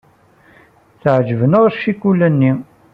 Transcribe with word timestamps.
Teɛjeb-aneɣ 1.01 1.63
ccikula-nni. 1.73 2.51